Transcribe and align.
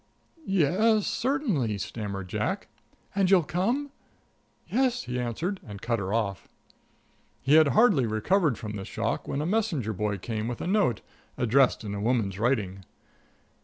"Yes 0.47 1.05
certainly," 1.05 1.77
stammered 1.77 2.27
Jack. 2.27 2.67
"And 3.13 3.29
you'll 3.29 3.43
come?" 3.43 3.91
"Yes," 4.67 5.03
he 5.03 5.19
answered, 5.19 5.59
and 5.63 5.79
cut 5.79 5.99
her 5.99 6.11
off. 6.11 6.47
He 7.39 7.53
had 7.53 7.67
hardly 7.77 8.07
recovered 8.07 8.57
from 8.57 8.71
this 8.77 8.87
shock 8.87 9.27
when 9.27 9.41
a 9.43 9.45
messenger 9.45 9.93
boy 9.93 10.17
came 10.17 10.47
with 10.47 10.59
a 10.59 10.65
note, 10.65 11.01
addressed 11.37 11.83
in 11.83 11.93
a 11.93 12.01
woman's 12.01 12.39
writing. 12.39 12.83